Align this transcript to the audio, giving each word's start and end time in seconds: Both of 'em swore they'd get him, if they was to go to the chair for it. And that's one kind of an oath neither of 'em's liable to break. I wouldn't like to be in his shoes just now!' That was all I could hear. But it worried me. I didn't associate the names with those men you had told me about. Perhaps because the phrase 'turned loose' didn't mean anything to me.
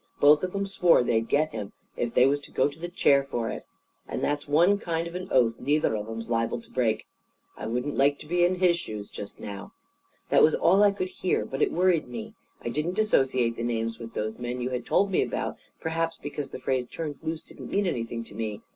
Both 0.19 0.41
of 0.41 0.55
'em 0.55 0.65
swore 0.65 1.03
they'd 1.03 1.27
get 1.27 1.51
him, 1.51 1.73
if 1.95 2.15
they 2.15 2.25
was 2.25 2.39
to 2.39 2.51
go 2.51 2.67
to 2.67 2.79
the 2.79 2.89
chair 2.89 3.21
for 3.23 3.49
it. 3.51 3.65
And 4.07 4.23
that's 4.23 4.47
one 4.47 4.79
kind 4.79 5.05
of 5.07 5.13
an 5.13 5.27
oath 5.29 5.59
neither 5.59 5.93
of 5.95 6.09
'em's 6.09 6.27
liable 6.27 6.59
to 6.59 6.71
break. 6.71 7.05
I 7.55 7.67
wouldn't 7.67 7.95
like 7.95 8.17
to 8.17 8.25
be 8.25 8.43
in 8.43 8.55
his 8.55 8.79
shoes 8.79 9.11
just 9.11 9.39
now!' 9.39 9.73
That 10.29 10.41
was 10.41 10.55
all 10.55 10.81
I 10.81 10.89
could 10.89 11.09
hear. 11.09 11.45
But 11.45 11.61
it 11.61 11.71
worried 11.71 12.07
me. 12.07 12.33
I 12.61 12.69
didn't 12.69 12.97
associate 12.97 13.55
the 13.55 13.63
names 13.63 13.99
with 13.99 14.15
those 14.15 14.39
men 14.39 14.59
you 14.59 14.71
had 14.71 14.87
told 14.87 15.11
me 15.11 15.21
about. 15.21 15.57
Perhaps 15.79 16.17
because 16.19 16.49
the 16.49 16.57
phrase 16.59 16.87
'turned 16.87 17.21
loose' 17.21 17.41
didn't 17.43 17.69
mean 17.69 17.85
anything 17.85 18.23
to 18.23 18.33
me. 18.33 18.63